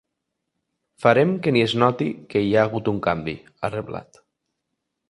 “Farem 1.03 1.35
que 1.43 1.53
ni 1.57 1.63
es 1.67 1.77
noti 1.83 2.09
que 2.33 2.43
hi 2.47 2.51
ha 2.57 2.65
hagut 2.65 2.91
un 2.95 2.99
canvi”, 3.11 3.39
ha 3.61 3.73
reblat. 3.79 4.25